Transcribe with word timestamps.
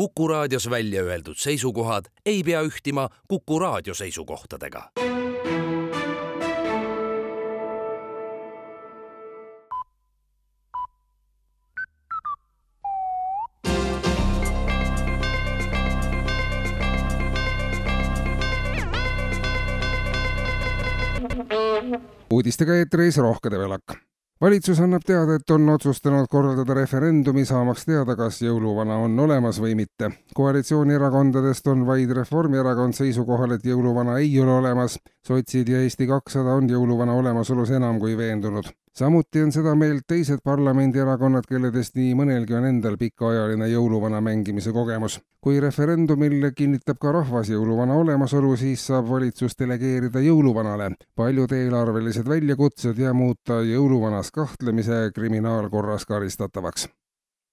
Kuku 0.00 0.28
raadios 0.28 0.70
välja 0.70 1.02
öeldud 1.02 1.36
seisukohad 1.36 2.04
ei 2.26 2.42
pea 2.42 2.62
ühtima 2.62 3.08
Kuku 3.28 3.58
raadio 3.58 3.94
seisukohtadega. 3.94 4.90
uudistega 22.30 22.74
eetris 22.74 23.16
Rohke 23.16 23.50
Develak 23.50 24.09
valitsus 24.40 24.80
annab 24.80 25.04
teada, 25.06 25.36
et 25.36 25.50
on 25.50 25.68
otsustanud 25.68 26.28
korraldada 26.32 26.74
referendumi, 26.74 27.44
saamaks 27.44 27.84
teada, 27.88 28.16
kas 28.16 28.40
jõuluvana 28.42 28.96
on 29.04 29.18
olemas 29.26 29.60
või 29.60 29.74
mitte. 29.76 30.10
koalitsioonierakondadest 30.34 31.66
on 31.66 31.86
vaid 31.86 32.10
Reformierakond 32.16 32.96
seisukohal, 32.96 33.56
et 33.58 33.64
jõuluvana 33.64 34.18
ei 34.18 34.40
ole 34.40 34.52
olemas. 34.52 34.98
sotsid 35.26 35.68
ja 35.68 35.80
Eesti 35.80 36.06
kakssada 36.06 36.54
on 36.56 36.68
jõuluvana 36.68 37.12
olemasolus 37.12 37.70
enam 37.70 37.98
kui 38.00 38.16
veendunud 38.16 38.72
samuti 38.94 39.42
on 39.42 39.52
seda 39.52 39.74
meelt 39.74 40.04
teised 40.08 40.42
parlamendierakonnad, 40.44 41.46
kelledest 41.48 41.96
nii 41.96 42.14
mõnelgi 42.18 42.56
on 42.58 42.66
endal 42.68 42.96
pikaajaline 43.00 43.68
jõuluvana 43.70 44.20
mängimise 44.20 44.72
kogemus. 44.72 45.20
kui 45.40 45.60
referendumil 45.60 46.50
kinnitab 46.56 46.98
ka 47.00 47.12
rahvas 47.12 47.48
jõuluvana 47.48 47.94
olemasolu, 47.94 48.56
siis 48.56 48.86
saab 48.86 49.08
valitsus 49.08 49.56
delegeerida 49.58 50.20
jõuluvanale 50.20 50.90
paljud 51.16 51.52
eelarvelised 51.52 52.28
väljakutsed 52.28 52.98
ja 52.98 53.14
muuta 53.14 53.62
jõuluvanas 53.64 54.30
kahtlemise 54.30 55.10
kriminaalkorras 55.14 56.06
karistatavaks 56.06 56.88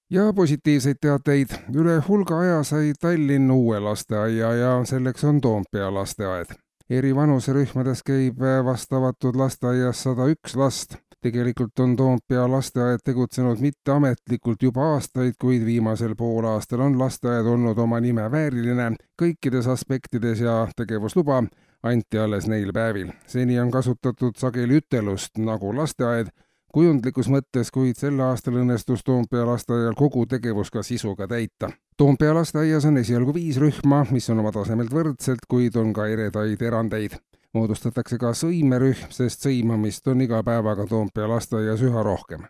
ja 0.10 0.34
positiivseid 0.34 0.98
teateid. 1.02 1.50
üle 1.76 2.02
hulga 2.08 2.40
aja 2.40 2.64
sai 2.64 2.94
Tallinn 3.00 3.52
uue 3.52 3.80
lasteaia 3.80 4.54
ja 4.54 4.86
selleks 4.86 5.24
on 5.24 5.42
Toompea 5.42 5.94
lasteaed. 5.94 6.56
eri 6.90 7.16
vanuserühmades 7.16 8.04
käib 8.04 8.40
vast 8.66 8.94
avatud 8.94 9.36
lasteaias 9.36 10.04
sada 10.04 10.28
üks 10.32 10.56
last 10.56 10.96
tegelikult 11.22 11.80
on 11.80 11.96
Toompea 11.96 12.48
lasteaed 12.52 13.04
tegutsenud 13.04 13.60
mitteametlikult 13.60 14.64
juba 14.64 14.94
aastaid, 14.94 15.34
kuid 15.42 15.66
viimasel 15.66 16.16
poolaastal 16.16 16.84
on 16.86 17.00
lasteaed 17.00 17.46
olnud 17.46 17.78
oma 17.78 18.00
nime 18.00 18.32
vääriline 18.32 18.92
kõikides 19.22 19.70
aspektides 19.74 20.42
ja 20.46 20.68
tegevusluba 20.76 21.44
anti 21.84 22.20
alles 22.20 22.48
neil 22.48 22.74
päevil. 22.74 23.12
seni 23.28 23.60
on 23.60 23.72
kasutatud 23.72 24.36
sageli 24.38 24.82
ütelust 24.82 25.38
nagu 25.38 25.76
lasteaed 25.76 26.30
kujundlikus 26.74 27.30
mõttes, 27.32 27.72
kuid 27.74 27.98
sel 27.98 28.20
aastal 28.22 28.60
õnnestus 28.62 29.04
Toompea 29.04 29.46
lasteaial 29.46 29.96
kogu 29.98 30.26
tegevus 30.26 30.70
ka 30.72 30.84
sisuga 30.84 31.28
täita. 31.28 31.72
Toompea 31.98 32.36
lasteaias 32.36 32.86
on 32.86 32.98
esialgu 32.98 33.34
viis 33.34 33.58
rühma, 33.58 34.04
mis 34.12 34.30
on 34.30 34.44
oma 34.44 34.52
tasemelt 34.52 34.94
võrdselt, 34.94 35.48
kuid 35.50 35.76
on 35.76 35.94
ka 35.94 36.06
eredaid 36.08 36.62
erandeid 36.62 37.18
moodustatakse 37.54 38.18
ka 38.18 38.34
sõimerühm, 38.34 39.08
sest 39.14 39.48
sõimamist 39.48 40.08
on 40.12 40.22
iga 40.22 40.44
päevaga 40.44 40.88
Toompea 40.90 41.28
lasteaias 41.30 41.82
üha 41.82 42.04
rohkem. 42.04 42.46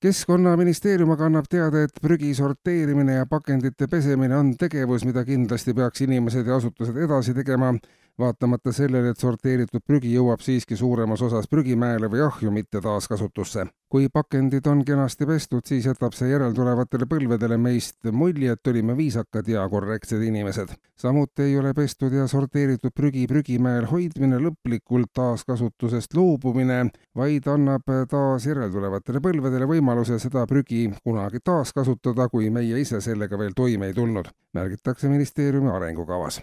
keskkonnaministeerium 0.00 1.10
aga 1.12 1.26
annab 1.28 1.48
teada, 1.50 1.82
et 1.84 2.00
prügi 2.02 2.34
sorteerimine 2.34 3.18
ja 3.18 3.26
pakendite 3.26 3.86
pesemine 3.86 4.36
on 4.36 4.54
tegevus, 4.56 5.04
mida 5.04 5.24
kindlasti 5.24 5.74
peaks 5.74 6.00
inimesed 6.00 6.46
ja 6.46 6.56
asutused 6.56 6.96
edasi 6.96 7.34
tegema 7.34 7.74
vaatamata 8.20 8.72
sellele, 8.72 9.10
et 9.10 9.20
sorteeritud 9.20 9.82
prügi 9.86 10.12
jõuab 10.14 10.42
siiski 10.44 10.76
suuremas 10.76 11.22
osas 11.24 11.48
prügimäele 11.50 12.10
või 12.12 12.24
ahju, 12.26 12.50
mitte 12.54 12.80
taaskasutusse. 12.80 13.66
kui 13.90 14.06
pakendid 14.12 14.66
on 14.70 14.84
kenasti 14.86 15.26
pestud, 15.26 15.64
siis 15.66 15.86
jätab 15.88 16.14
see 16.14 16.28
järeltulevatele 16.30 17.08
põlvedele 17.10 17.56
meist 17.58 18.06
mulje, 18.12 18.52
et 18.52 18.66
olime 18.70 18.94
viisakad 18.96 19.48
ja 19.48 19.68
korrektsed 19.68 20.22
inimesed. 20.22 20.68
samuti 20.96 21.42
ei 21.42 21.58
ole 21.58 21.74
pestud 21.74 22.12
ja 22.12 22.26
sorteeritud 22.26 22.94
prügi 22.94 23.26
prügimäel 23.26 23.86
hoidmine 23.90 24.38
lõplikult 24.38 25.10
taaskasutusest 25.14 26.14
loobumine, 26.14 26.90
vaid 27.16 27.48
annab 27.48 27.82
taas 28.10 28.46
järeltulevatele 28.46 29.20
põlvedele 29.20 29.66
võimaluse 29.66 30.18
seda 30.18 30.46
prügi 30.46 30.90
kunagi 31.02 31.40
taaskasutada, 31.44 32.28
kui 32.28 32.50
meie 32.50 32.80
ise 32.80 33.00
sellega 33.00 33.38
veel 33.38 33.52
toime 33.56 33.90
ei 33.90 33.94
tulnud, 33.94 34.30
märgitakse 34.54 35.08
ministeeriumi 35.08 35.70
arengukavas 35.70 36.40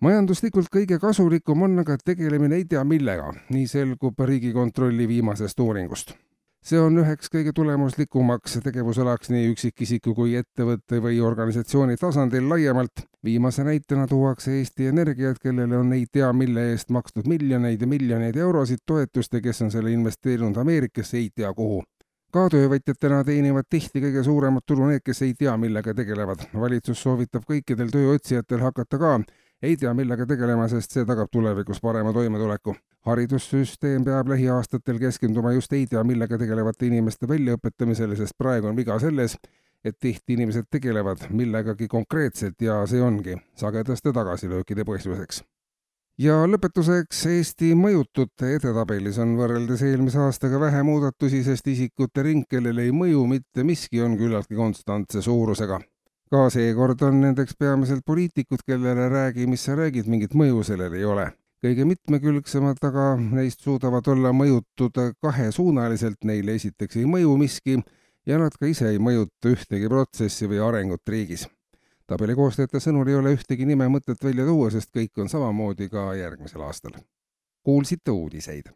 majanduslikult 0.00 0.70
kõige 0.72 0.98
kasulikum 1.00 1.66
on 1.66 1.82
aga 1.82 1.98
tegelemine 2.00 2.56
ei 2.60 2.64
tea 2.68 2.82
millega, 2.84 3.30
nii 3.52 3.68
selgub 3.68 4.18
Riigikontrolli 4.32 5.08
viimasest 5.08 5.60
uuringust. 5.60 6.14
see 6.60 6.76
on 6.80 6.98
üheks 7.00 7.30
kõige 7.32 7.54
tulemuslikumaks 7.56 8.58
tegevusalaks 8.64 9.30
nii 9.32 9.46
üksikisiku 9.52 10.12
kui 10.14 10.34
ettevõtte 10.36 10.98
või 11.00 11.20
organisatsiooni 11.20 11.96
tasandil 11.96 12.48
laiemalt. 12.48 13.04
viimase 13.24 13.64
näitena 13.64 14.06
tuuakse 14.06 14.58
Eesti 14.58 14.86
Energiat, 14.86 15.38
kellele 15.38 15.76
on 15.76 15.92
ei 15.92 16.06
tea 16.12 16.32
mille 16.32 16.70
eest 16.72 16.90
makstud 16.90 17.26
miljoneid 17.26 17.80
ja 17.80 17.86
miljoneid 17.86 18.36
eurosid 18.36 18.78
toetust 18.86 19.32
ja 19.32 19.40
kes 19.40 19.62
on 19.62 19.70
selle 19.70 19.92
investeerinud 19.92 20.56
Ameerikasse 20.56 21.16
ei 21.16 21.30
tea 21.34 21.52
kuhu 21.54 21.82
ka 22.32 22.48
töövõtjatena 22.48 23.24
teenivad 23.24 23.66
tihti 23.68 24.00
kõige 24.00 24.22
suuremat 24.24 24.62
tulu 24.66 24.86
need, 24.86 25.02
kes 25.04 25.22
ei 25.22 25.34
tea, 25.34 25.56
millega 25.56 25.94
tegelevad. 25.94 26.46
valitsus 26.54 27.02
soovitab 27.02 27.42
kõikidel 27.42 27.90
tööotsijatel 27.90 28.60
hakata 28.60 28.98
ka 28.98 29.18
ei 29.62 29.76
tea, 29.76 29.92
millega 29.94 30.26
tegelema, 30.26 30.68
sest 30.68 30.96
see 30.96 31.06
tagab 31.08 31.28
tulevikus 31.32 31.80
parema 31.80 32.12
toimetuleku. 32.12 32.74
haridussüsteem 33.06 34.04
peab 34.04 34.28
lähiaastatel 34.28 34.98
keskenduma 34.98 35.52
just 35.52 35.72
ei 35.72 35.86
tea, 35.86 36.04
millega 36.04 36.38
tegelevate 36.38 36.86
inimeste 36.86 37.28
väljaõpetamisele, 37.28 38.16
sest 38.16 38.36
praegu 38.38 38.68
on 38.68 38.76
viga 38.76 38.98
selles, 38.98 39.36
et 39.84 39.96
tihti 40.00 40.36
inimesed 40.36 40.68
tegelevad 40.70 41.30
millegagi 41.30 41.88
konkreetselt 41.88 42.60
ja 42.60 42.82
see 42.86 43.00
ongi 43.02 43.38
sagedaste 43.56 44.12
tagasilöökide 44.12 44.84
põhjuseks 44.84 45.40
ja 46.20 46.42
lõpetuseks 46.44 47.22
Eesti 47.30 47.70
mõjutute 47.78 48.50
edetabelis 48.58 49.18
on 49.22 49.38
võrreldes 49.38 49.84
eelmise 49.86 50.20
aastaga 50.20 50.60
vähe 50.60 50.82
muudatusi, 50.84 51.40
sest 51.46 51.70
isikute 51.72 52.26
ring, 52.26 52.44
kellele 52.50 52.84
ei 52.84 52.92
mõju 52.92 53.24
mitte 53.30 53.64
miski, 53.64 54.02
on 54.04 54.18
küllaltki 54.20 54.58
konstantse 54.58 55.24
suurusega 55.24 55.80
ka 56.30 56.46
seekord 56.54 57.02
on 57.02 57.20
nendeks 57.24 57.56
peamiselt 57.58 58.04
poliitikud, 58.06 58.62
kellele 58.66 59.08
räägi, 59.10 59.46
mis 59.50 59.64
sa 59.66 59.74
räägid, 59.78 60.06
mingit 60.06 60.34
mõju 60.34 60.62
sellel 60.66 60.94
ei 60.94 61.04
ole. 61.04 61.30
kõige 61.60 61.84
mitmekülgsemad 61.84 62.78
aga 62.88 63.06
neist 63.20 63.60
suudavad 63.60 64.06
olla 64.08 64.30
mõjutud 64.32 64.96
kahesuunaliselt, 65.20 66.22
neile 66.24 66.54
esiteks 66.56 66.96
ei 66.96 67.04
mõju 67.04 67.34
miski 67.36 67.76
ja 68.26 68.38
nad 68.40 68.56
ka 68.56 68.66
ise 68.66 68.88
ei 68.88 68.98
mõjuta 68.98 69.52
ühtegi 69.52 69.88
protsessi 69.88 70.48
või 70.48 70.62
arengut 70.68 71.08
riigis. 71.08 71.48
tabeli 72.06 72.34
koostajate 72.34 72.80
sõnul 72.80 73.08
ei 73.08 73.14
ole 73.14 73.34
ühtegi 73.36 73.66
nime 73.66 73.88
mõtet 73.88 74.24
välja 74.24 74.46
tuua, 74.46 74.70
sest 74.70 74.90
kõik 74.96 75.18
on 75.18 75.28
samamoodi 75.28 75.88
ka 75.88 76.14
järgmisel 76.14 76.62
aastal. 76.62 76.92
kuulsite 77.62 78.10
uudiseid 78.10 78.68